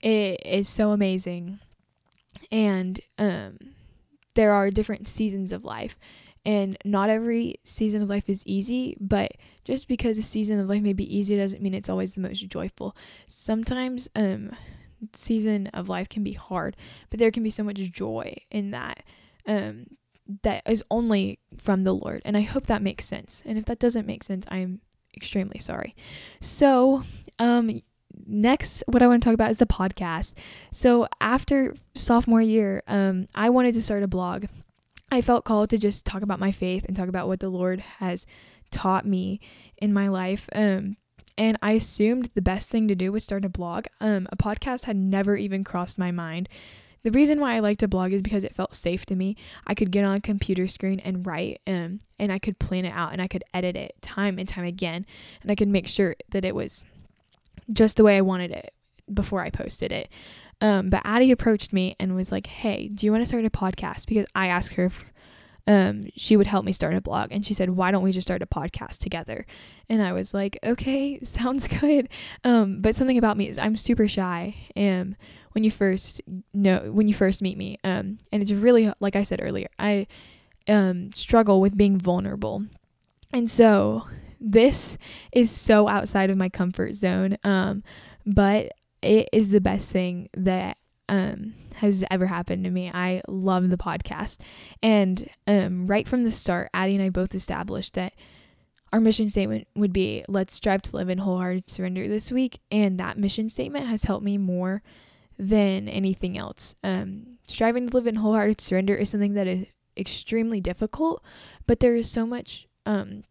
it 0.00 0.42
is 0.44 0.68
so 0.68 0.90
amazing. 0.90 1.60
And 2.50 3.00
um, 3.16 3.58
there 4.38 4.52
are 4.52 4.70
different 4.70 5.08
seasons 5.08 5.52
of 5.52 5.64
life. 5.64 5.98
And 6.46 6.78
not 6.84 7.10
every 7.10 7.56
season 7.64 8.02
of 8.02 8.08
life 8.08 8.30
is 8.30 8.46
easy, 8.46 8.96
but 9.00 9.32
just 9.64 9.88
because 9.88 10.16
a 10.16 10.22
season 10.22 10.60
of 10.60 10.68
life 10.68 10.80
may 10.80 10.92
be 10.92 11.18
easy 11.18 11.36
doesn't 11.36 11.60
mean 11.60 11.74
it's 11.74 11.88
always 11.88 12.14
the 12.14 12.20
most 12.20 12.46
joyful. 12.46 12.96
Sometimes 13.26 14.08
um 14.14 14.52
season 15.12 15.66
of 15.74 15.88
life 15.88 16.08
can 16.08 16.22
be 16.22 16.34
hard, 16.34 16.76
but 17.10 17.18
there 17.18 17.32
can 17.32 17.42
be 17.42 17.50
so 17.50 17.64
much 17.64 17.78
joy 17.90 18.32
in 18.52 18.70
that. 18.70 19.02
Um 19.44 19.86
that 20.44 20.62
is 20.66 20.84
only 20.88 21.40
from 21.56 21.82
the 21.82 21.92
Lord. 21.92 22.22
And 22.24 22.36
I 22.36 22.42
hope 22.42 22.68
that 22.68 22.80
makes 22.80 23.06
sense. 23.06 23.42
And 23.44 23.58
if 23.58 23.64
that 23.64 23.80
doesn't 23.80 24.06
make 24.06 24.22
sense, 24.22 24.46
I 24.48 24.58
am 24.58 24.80
extremely 25.16 25.58
sorry. 25.58 25.96
So, 26.40 27.02
um, 27.40 27.80
next, 28.26 28.84
what 28.86 29.02
I 29.02 29.06
want 29.06 29.22
to 29.22 29.26
talk 29.26 29.34
about 29.34 29.50
is 29.50 29.58
the 29.58 29.66
podcast. 29.66 30.34
So, 30.72 31.08
after 31.20 31.74
sophomore 31.94 32.42
year, 32.42 32.82
um, 32.86 33.26
I 33.34 33.50
wanted 33.50 33.74
to 33.74 33.82
start 33.82 34.02
a 34.02 34.08
blog. 34.08 34.46
I 35.10 35.20
felt 35.20 35.44
called 35.44 35.70
to 35.70 35.78
just 35.78 36.04
talk 36.04 36.22
about 36.22 36.40
my 36.40 36.52
faith 36.52 36.84
and 36.84 36.96
talk 36.96 37.08
about 37.08 37.28
what 37.28 37.40
the 37.40 37.48
Lord 37.48 37.80
has 37.80 38.26
taught 38.70 39.06
me 39.06 39.40
in 39.78 39.92
my 39.92 40.08
life. 40.08 40.48
Um, 40.54 40.96
and 41.38 41.56
I 41.62 41.72
assumed 41.72 42.30
the 42.34 42.42
best 42.42 42.68
thing 42.68 42.88
to 42.88 42.94
do 42.94 43.12
was 43.12 43.24
start 43.24 43.44
a 43.44 43.48
blog. 43.48 43.86
Um, 44.00 44.26
a 44.30 44.36
podcast 44.36 44.84
had 44.84 44.96
never 44.96 45.36
even 45.36 45.64
crossed 45.64 45.96
my 45.96 46.10
mind. 46.10 46.48
The 47.04 47.12
reason 47.12 47.40
why 47.40 47.54
I 47.54 47.60
liked 47.60 47.80
to 47.80 47.88
blog 47.88 48.12
is 48.12 48.22
because 48.22 48.42
it 48.42 48.56
felt 48.56 48.74
safe 48.74 49.06
to 49.06 49.14
me. 49.14 49.36
I 49.66 49.74
could 49.74 49.92
get 49.92 50.04
on 50.04 50.16
a 50.16 50.20
computer 50.20 50.66
screen 50.66 51.00
and 51.00 51.24
write, 51.24 51.60
um, 51.66 52.00
and 52.18 52.32
I 52.32 52.40
could 52.40 52.58
plan 52.58 52.84
it 52.84 52.92
out 52.92 53.12
and 53.12 53.22
I 53.22 53.28
could 53.28 53.44
edit 53.54 53.76
it 53.76 53.94
time 54.02 54.38
and 54.38 54.48
time 54.48 54.64
again, 54.64 55.06
and 55.42 55.50
I 55.50 55.54
could 55.54 55.68
make 55.68 55.86
sure 55.86 56.16
that 56.30 56.44
it 56.44 56.56
was 56.56 56.82
just 57.72 57.96
the 57.96 58.04
way 58.04 58.16
I 58.16 58.22
wanted 58.22 58.50
it 58.50 58.72
before 59.12 59.42
I 59.42 59.50
posted 59.50 59.92
it. 59.92 60.08
Um, 60.60 60.90
but 60.90 61.02
Addie 61.04 61.30
approached 61.30 61.72
me 61.72 61.94
and 62.00 62.16
was 62.16 62.32
like, 62.32 62.46
"Hey, 62.46 62.88
do 62.88 63.06
you 63.06 63.12
want 63.12 63.22
to 63.22 63.26
start 63.26 63.44
a 63.44 63.50
podcast?" 63.50 64.06
Because 64.06 64.26
I 64.34 64.48
asked 64.48 64.74
her 64.74 64.86
if 64.86 65.04
um, 65.66 66.00
she 66.16 66.36
would 66.36 66.46
help 66.46 66.64
me 66.64 66.72
start 66.72 66.94
a 66.94 67.00
blog, 67.00 67.30
and 67.30 67.46
she 67.46 67.54
said, 67.54 67.70
"Why 67.70 67.90
don't 67.90 68.02
we 68.02 68.10
just 68.10 68.26
start 68.26 68.42
a 68.42 68.46
podcast 68.46 68.98
together?" 68.98 69.46
And 69.88 70.02
I 70.02 70.12
was 70.12 70.34
like, 70.34 70.58
"Okay, 70.64 71.20
sounds 71.22 71.68
good." 71.68 72.08
Um, 72.42 72.80
but 72.80 72.96
something 72.96 73.18
about 73.18 73.36
me 73.36 73.48
is 73.48 73.58
I'm 73.58 73.76
super 73.76 74.08
shy, 74.08 74.56
and 74.74 75.16
when 75.58 75.64
you 75.64 75.70
first 75.72 76.20
know 76.54 76.92
when 76.92 77.08
you 77.08 77.14
first 77.14 77.42
meet 77.42 77.58
me 77.58 77.78
um 77.82 78.18
and 78.32 78.42
it's 78.42 78.52
really 78.52 78.92
like 79.00 79.16
I 79.16 79.24
said 79.24 79.40
earlier 79.42 79.68
I 79.76 80.06
um 80.68 81.10
struggle 81.16 81.60
with 81.60 81.76
being 81.76 81.98
vulnerable 81.98 82.64
and 83.32 83.50
so 83.50 84.04
this 84.40 84.96
is 85.32 85.50
so 85.50 85.88
outside 85.88 86.30
of 86.30 86.36
my 86.36 86.48
comfort 86.48 86.94
zone 86.94 87.36
um 87.44 87.82
but 88.26 88.72
it 89.02 89.28
is 89.32 89.50
the 89.50 89.60
best 89.60 89.90
thing 89.90 90.28
that 90.36 90.76
um 91.08 91.54
has 91.78 92.04
ever 92.10 92.26
happened 92.26 92.64
to 92.64 92.70
me. 92.70 92.90
I 92.92 93.22
love 93.28 93.68
the 93.68 93.76
podcast. 93.76 94.40
And 94.82 95.28
um 95.46 95.86
right 95.86 96.06
from 96.06 96.24
the 96.24 96.32
start, 96.32 96.70
Addie 96.74 96.96
and 96.96 97.04
I 97.04 97.08
both 97.08 97.34
established 97.34 97.94
that 97.94 98.14
our 98.92 99.00
mission 99.00 99.28
statement 99.28 99.68
would 99.76 99.92
be 99.92 100.24
let's 100.28 100.54
strive 100.54 100.82
to 100.82 100.96
live 100.96 101.08
in 101.08 101.18
wholehearted 101.18 101.70
surrender 101.70 102.08
this 102.08 102.32
week 102.32 102.58
and 102.70 102.98
that 102.98 103.18
mission 103.18 103.50
statement 103.50 103.86
has 103.86 104.04
helped 104.04 104.24
me 104.24 104.38
more 104.38 104.82
than 105.38 105.88
anything 105.88 106.36
else. 106.36 106.74
Um, 106.82 107.38
striving 107.46 107.88
to 107.88 107.96
live 107.96 108.06
in 108.06 108.16
wholehearted 108.16 108.60
surrender 108.60 108.94
is 108.94 109.10
something 109.10 109.34
that 109.34 109.46
is 109.46 109.66
extremely 109.96 110.60
difficult, 110.60 111.22
but 111.66 111.80
there 111.80 111.94
is 111.94 112.10
so 112.10 112.26
much 112.26 112.66
um, 112.86 113.22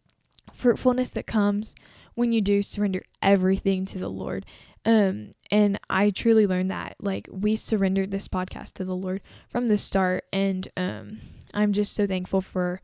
fruitfulness 0.52 1.10
that 1.10 1.26
comes 1.26 1.74
when 2.14 2.32
you 2.32 2.40
do 2.40 2.62
surrender 2.62 3.02
everything 3.22 3.84
to 3.86 3.98
the 3.98 4.08
Lord. 4.08 4.44
Um, 4.84 5.32
and 5.50 5.78
I 5.88 6.10
truly 6.10 6.46
learned 6.46 6.70
that. 6.70 6.96
Like, 7.00 7.28
we 7.30 7.56
surrendered 7.56 8.10
this 8.10 8.28
podcast 8.28 8.72
to 8.74 8.84
the 8.84 8.96
Lord 8.96 9.20
from 9.48 9.68
the 9.68 9.78
start, 9.78 10.24
and 10.32 10.68
um, 10.76 11.20
I'm 11.54 11.72
just 11.72 11.94
so 11.94 12.06
thankful 12.06 12.40
for 12.40 12.80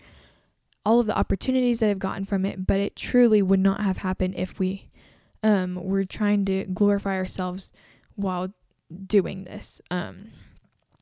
all 0.85 1.00
of 1.00 1.06
the 1.06 1.16
opportunities 1.16 1.80
that 1.80 1.90
I've 1.90 1.99
gotten 1.99 2.25
from 2.25 2.44
it. 2.44 2.66
But 2.66 2.78
it 2.78 2.94
truly 2.94 3.42
would 3.42 3.61
not 3.61 3.80
have 3.80 3.99
happened 3.99 4.35
if 4.37 4.59
we 4.59 4.90
um, 5.42 5.76
were 5.76 6.04
trying 6.04 6.44
to 6.47 6.64
glorify 6.66 7.16
ourselves 7.16 7.73
while 8.16 8.52
doing 9.06 9.44
this. 9.44 9.80
Um, 9.90 10.33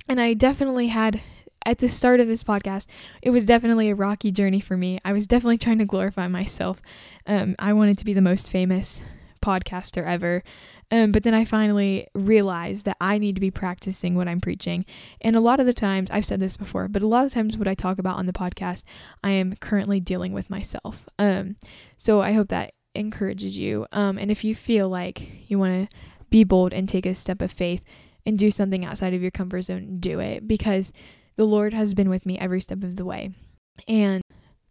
and 0.09 0.21
I 0.21 0.35
definitely 0.35 0.89
had 0.89 1.21
at 1.67 1.79
the 1.79 1.89
start 1.89 2.21
of 2.21 2.29
this 2.29 2.45
podcast, 2.45 2.87
it 3.23 3.31
was 3.31 3.47
definitely 3.47 3.91
a 3.91 3.95
rocky 3.95 4.31
journey 4.31 4.61
for 4.61 4.77
me. 4.77 4.99
I 5.05 5.13
was 5.13 5.27
definitely 5.27 5.59
trying 5.59 5.79
to 5.79 5.85
glorify 5.85 6.29
myself. 6.29 6.81
Um, 7.27 7.57
I 7.59 7.73
wanted 7.73 7.99
to 7.99 8.05
be 8.05 8.15
the 8.15 8.21
most 8.21 8.51
famous 8.51 9.01
podcaster 9.43 10.07
ever. 10.07 10.43
Um, 10.91 11.11
but 11.11 11.23
then 11.23 11.33
I 11.33 11.47
finally 11.47 12.07
realized 12.15 12.85
that 12.85 12.99
I 13.01 13.17
need 13.17 13.35
to 13.37 13.41
be 13.41 13.51
practicing 13.51 14.15
what 14.15 14.29
I'm 14.29 14.43
preaching. 14.43 14.85
And 15.23 15.35
a 15.35 15.41
lot 15.41 15.59
of 15.59 15.65
the 15.65 15.73
times, 15.73 16.11
I've 16.11 16.27
said 16.27 16.39
this 16.39 16.59
before, 16.59 16.87
but 16.87 17.03
a 17.03 17.09
lot 17.09 17.25
of 17.25 17.33
times, 17.33 17.57
what 17.57 17.67
I 17.67 17.73
talk 17.73 17.99
about 17.99 18.19
on 18.19 18.27
the 18.27 18.33
podcast, 18.33 18.85
I 19.25 19.31
am 19.31 19.55
currently 19.55 20.01
dealing 20.01 20.35
with 20.35 20.51
myself. 20.51 21.09
Um, 21.19 21.57
so 21.97 22.21
I 22.21 22.33
hope 22.33 22.49
that 22.49 22.75
encourages 22.95 23.59
you. 23.59 23.87
Um, 23.93 24.19
and 24.19 24.31
if 24.31 24.45
you 24.45 24.55
feel 24.55 24.91
like 24.91 25.51
you 25.51 25.59
want 25.59 25.91
to 25.91 25.97
be 26.29 26.45
bold 26.45 26.75
and 26.75 26.87
take 26.87 27.07
a 27.07 27.15
step 27.15 27.41
of 27.41 27.51
faith 27.51 27.85
and 28.27 28.39
do 28.39 28.51
something 28.51 28.85
outside 28.85 29.15
of 29.15 29.23
your 29.23 29.31
comfort 29.31 29.63
zone, 29.63 29.97
do 29.99 30.21
it 30.21 30.47
because 30.47 30.93
the 31.37 31.47
Lord 31.47 31.73
has 31.75 31.95
been 31.95 32.09
with 32.09 32.27
me 32.27 32.39
every 32.39 32.61
step 32.61 32.83
of 32.83 32.97
the 32.97 33.05
way. 33.05 33.33
And 33.89 34.23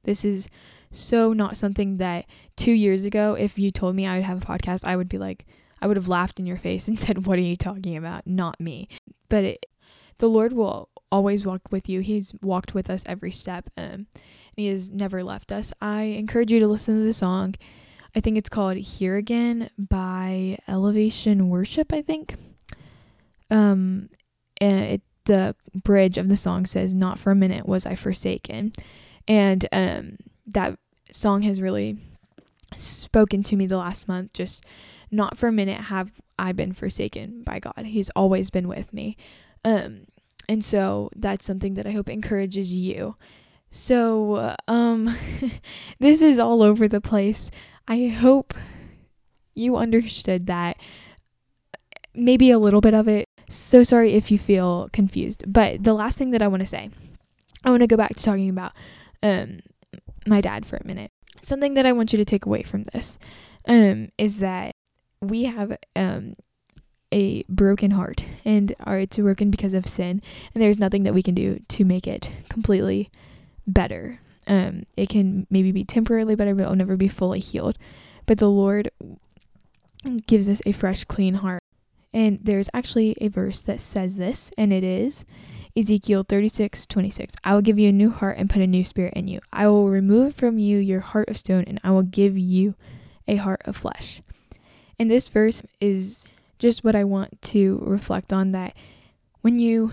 this 0.03 0.23
is 0.23 0.47
so 0.91 1.33
not 1.33 1.57
something 1.57 1.97
that 1.97 2.25
two 2.55 2.71
years 2.71 3.05
ago, 3.05 3.33
if 3.33 3.57
you 3.57 3.71
told 3.71 3.95
me 3.95 4.05
I 4.05 4.17
would 4.17 4.25
have 4.25 4.43
a 4.43 4.45
podcast, 4.45 4.85
I 4.85 4.95
would 4.95 5.09
be 5.09 5.17
like, 5.17 5.45
I 5.81 5.87
would 5.87 5.97
have 5.97 6.09
laughed 6.09 6.39
in 6.39 6.45
your 6.45 6.57
face 6.57 6.87
and 6.87 6.99
said, 6.99 7.25
What 7.25 7.39
are 7.39 7.43
you 7.43 7.55
talking 7.55 7.97
about? 7.97 8.27
Not 8.27 8.59
me. 8.59 8.87
But 9.29 9.43
it, 9.43 9.65
the 10.17 10.29
Lord 10.29 10.53
will 10.53 10.89
always 11.11 11.45
walk 11.45 11.61
with 11.71 11.89
you. 11.89 12.01
He's 12.01 12.33
walked 12.41 12.73
with 12.73 12.89
us 12.89 13.03
every 13.05 13.31
step. 13.31 13.69
Um, 13.77 14.07
he 14.55 14.67
has 14.67 14.89
never 14.89 15.23
left 15.23 15.51
us. 15.51 15.73
I 15.81 16.03
encourage 16.03 16.51
you 16.51 16.59
to 16.59 16.67
listen 16.67 16.97
to 16.97 17.03
the 17.03 17.13
song 17.13 17.55
I 18.15 18.19
think 18.19 18.37
it's 18.37 18.49
called 18.49 18.77
Here 18.77 19.15
Again 19.15 19.69
by 19.77 20.57
Elevation 20.67 21.49
Worship, 21.49 21.93
I 21.93 22.01
think. 22.01 22.35
Um 23.49 24.09
and 24.59 24.79
it, 24.81 25.01
the 25.25 25.55
bridge 25.73 26.17
of 26.17 26.29
the 26.29 26.37
song 26.37 26.65
says 26.65 26.93
not 26.93 27.19
for 27.19 27.31
a 27.31 27.35
minute 27.35 27.67
was 27.67 27.85
I 27.85 27.95
forsaken. 27.95 28.73
And 29.27 29.67
um 29.71 30.17
that 30.47 30.77
song 31.11 31.43
has 31.43 31.61
really 31.61 31.97
spoken 32.75 33.43
to 33.43 33.55
me 33.55 33.65
the 33.65 33.77
last 33.77 34.07
month 34.07 34.33
just 34.33 34.63
not 35.11 35.37
for 35.37 35.47
a 35.47 35.51
minute 35.51 35.81
have 35.81 36.09
I 36.39 36.53
been 36.53 36.73
forsaken 36.73 37.43
by 37.43 37.59
God. 37.59 37.85
He's 37.85 38.09
always 38.11 38.49
been 38.49 38.67
with 38.67 38.93
me. 38.93 39.17
Um 39.63 40.07
and 40.49 40.63
so 40.63 41.09
that's 41.15 41.45
something 41.45 41.75
that 41.75 41.87
I 41.87 41.91
hope 41.91 42.09
encourages 42.09 42.73
you. 42.73 43.15
So, 43.69 44.53
um, 44.67 45.15
this 45.99 46.21
is 46.21 46.39
all 46.39 46.61
over 46.61 46.89
the 46.89 46.99
place. 46.99 47.49
I 47.87 48.07
hope 48.07 48.53
you 49.55 49.77
understood 49.77 50.47
that. 50.47 50.75
Maybe 52.13 52.51
a 52.51 52.59
little 52.59 52.81
bit 52.81 52.93
of 52.93 53.07
it. 53.07 53.29
So 53.53 53.83
sorry 53.83 54.13
if 54.13 54.31
you 54.31 54.39
feel 54.39 54.89
confused. 54.93 55.43
But 55.47 55.83
the 55.83 55.93
last 55.93 56.17
thing 56.17 56.31
that 56.31 56.41
I 56.41 56.47
want 56.47 56.61
to 56.61 56.67
say, 56.67 56.89
I 57.63 57.69
want 57.69 57.81
to 57.81 57.87
go 57.87 57.97
back 57.97 58.15
to 58.15 58.23
talking 58.23 58.49
about 58.49 58.73
um, 59.21 59.61
my 60.25 60.41
dad 60.41 60.65
for 60.65 60.77
a 60.77 60.87
minute. 60.87 61.11
Something 61.41 61.73
that 61.73 61.85
I 61.85 61.91
want 61.91 62.13
you 62.13 62.17
to 62.17 62.25
take 62.25 62.45
away 62.45 62.63
from 62.63 62.83
this 62.83 63.17
um, 63.67 64.09
is 64.17 64.39
that 64.39 64.75
we 65.21 65.45
have 65.45 65.77
um, 65.95 66.35
a 67.11 67.43
broken 67.43 67.91
heart 67.91 68.23
and 68.45 68.73
are 68.83 68.99
it's 68.99 69.17
broken 69.17 69.51
because 69.51 69.73
of 69.73 69.87
sin 69.87 70.21
and 70.53 70.61
there's 70.61 70.79
nothing 70.79 71.03
that 71.03 71.13
we 71.13 71.23
can 71.23 71.35
do 71.35 71.59
to 71.67 71.83
make 71.83 72.07
it 72.07 72.31
completely 72.49 73.09
better 73.67 74.19
um, 74.47 74.85
it 74.97 75.09
can 75.09 75.47
maybe 75.49 75.71
be 75.71 75.83
temporarily 75.83 76.35
better, 76.35 76.55
but 76.55 76.63
it'll 76.63 76.75
never 76.75 76.97
be 76.97 77.07
fully 77.07 77.39
healed. 77.39 77.77
But 78.25 78.37
the 78.37 78.49
Lord 78.49 78.91
gives 80.27 80.49
us 80.49 80.61
a 80.65 80.71
fresh, 80.71 81.03
clean 81.05 81.35
heart. 81.35 81.60
And 82.13 82.39
there's 82.43 82.69
actually 82.73 83.15
a 83.21 83.29
verse 83.29 83.61
that 83.61 83.79
says 83.79 84.17
this, 84.17 84.51
and 84.57 84.73
it 84.73 84.83
is 84.83 85.23
Ezekiel 85.75 86.23
36 86.27 86.85
26. 86.85 87.35
I 87.43 87.53
will 87.53 87.61
give 87.61 87.79
you 87.79 87.89
a 87.89 87.93
new 87.93 88.09
heart 88.09 88.37
and 88.37 88.49
put 88.49 88.61
a 88.61 88.67
new 88.67 88.83
spirit 88.83 89.13
in 89.13 89.27
you. 89.27 89.39
I 89.53 89.67
will 89.67 89.87
remove 89.89 90.35
from 90.35 90.57
you 90.57 90.77
your 90.77 90.99
heart 90.99 91.29
of 91.29 91.37
stone, 91.37 91.63
and 91.67 91.79
I 91.83 91.91
will 91.91 92.03
give 92.03 92.37
you 92.37 92.75
a 93.27 93.37
heart 93.37 93.61
of 93.65 93.77
flesh. 93.77 94.21
And 94.99 95.09
this 95.09 95.29
verse 95.29 95.63
is 95.79 96.25
just 96.59 96.83
what 96.83 96.95
I 96.95 97.03
want 97.03 97.41
to 97.41 97.79
reflect 97.81 98.33
on 98.33 98.51
that 98.51 98.75
when 99.41 99.57
you 99.57 99.91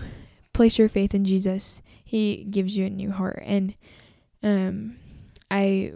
place 0.53 0.77
your 0.77 0.89
faith 0.89 1.15
in 1.15 1.25
Jesus, 1.25 1.81
He 2.03 2.45
gives 2.49 2.77
you 2.77 2.85
a 2.85 2.89
new 2.89 3.11
heart. 3.11 3.41
And 3.45 3.73
um 4.43 4.97
I 5.49 5.93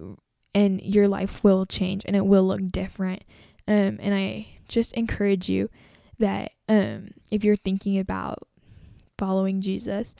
and 0.56 0.82
your 0.82 1.08
life 1.08 1.44
will 1.44 1.66
change 1.66 2.04
and 2.06 2.16
it 2.16 2.26
will 2.26 2.44
look 2.44 2.66
different. 2.68 3.24
Um 3.68 4.00
and 4.02 4.14
I 4.14 4.48
just 4.68 4.94
encourage 4.94 5.50
you 5.50 5.70
that 6.20 6.52
um 6.70 7.12
if 7.32 7.44
you're 7.44 7.56
thinking 7.56 7.98
about 8.00 8.48
following 9.18 9.62
Jesus, 9.62 10.16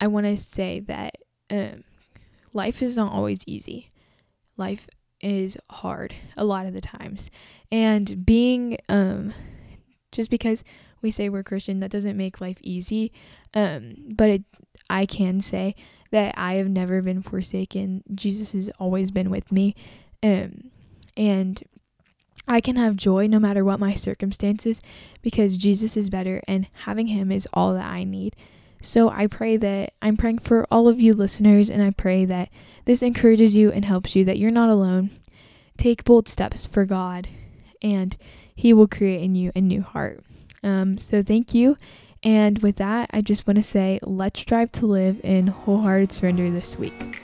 I 0.00 0.06
want 0.06 0.26
to 0.26 0.36
say 0.36 0.80
that 0.80 1.16
um 1.50 1.84
life 2.52 2.82
is 2.82 2.96
not 2.96 3.12
always 3.12 3.40
easy. 3.46 3.90
life 4.56 4.88
is 5.20 5.56
hard 5.70 6.14
a 6.36 6.44
lot 6.44 6.66
of 6.66 6.74
the 6.74 6.80
times. 6.80 7.30
And 7.70 8.24
being 8.24 8.78
um 8.88 9.32
just 10.12 10.30
because 10.30 10.64
we 11.02 11.10
say 11.10 11.28
we're 11.28 11.42
Christian 11.42 11.80
that 11.80 11.90
doesn't 11.90 12.16
make 12.16 12.40
life 12.40 12.58
easy. 12.62 13.12
Um 13.54 13.94
but 14.14 14.28
it, 14.30 14.42
I 14.88 15.06
can 15.06 15.40
say 15.40 15.74
that 16.10 16.34
I 16.36 16.54
have 16.54 16.68
never 16.68 17.02
been 17.02 17.22
forsaken. 17.22 18.02
Jesus 18.14 18.52
has 18.52 18.70
always 18.78 19.10
been 19.10 19.30
with 19.30 19.50
me. 19.52 19.74
Um 20.22 20.70
and 21.16 21.62
I 22.48 22.60
can 22.60 22.76
have 22.76 22.96
joy 22.96 23.26
no 23.26 23.38
matter 23.38 23.64
what 23.64 23.80
my 23.80 23.94
circumstances 23.94 24.80
because 25.22 25.56
Jesus 25.56 25.96
is 25.96 26.10
better 26.10 26.42
and 26.46 26.68
having 26.84 27.08
him 27.08 27.32
is 27.32 27.48
all 27.52 27.74
that 27.74 27.84
I 27.86 28.04
need. 28.04 28.36
So 28.80 29.08
I 29.08 29.26
pray 29.26 29.56
that 29.56 29.94
I'm 30.00 30.16
praying 30.16 30.38
for 30.38 30.66
all 30.70 30.86
of 30.86 31.00
you 31.00 31.12
listeners, 31.12 31.68
and 31.70 31.82
I 31.82 31.90
pray 31.90 32.24
that 32.26 32.50
this 32.84 33.02
encourages 33.02 33.56
you 33.56 33.72
and 33.72 33.84
helps 33.84 34.14
you 34.14 34.24
that 34.24 34.38
you're 34.38 34.50
not 34.50 34.70
alone. 34.70 35.10
Take 35.76 36.04
bold 36.04 36.28
steps 36.28 36.66
for 36.66 36.84
God, 36.84 37.28
and 37.82 38.16
He 38.54 38.72
will 38.72 38.86
create 38.86 39.22
in 39.22 39.34
you 39.34 39.50
a 39.56 39.60
new 39.60 39.82
heart. 39.82 40.22
Um, 40.62 40.98
so 40.98 41.22
thank 41.22 41.52
you. 41.52 41.76
And 42.22 42.60
with 42.60 42.76
that, 42.76 43.10
I 43.12 43.22
just 43.22 43.46
want 43.46 43.56
to 43.56 43.62
say, 43.62 43.98
let's 44.02 44.40
strive 44.40 44.72
to 44.72 44.86
live 44.86 45.20
in 45.24 45.48
wholehearted 45.48 46.12
surrender 46.12 46.50
this 46.50 46.78
week. 46.78 47.20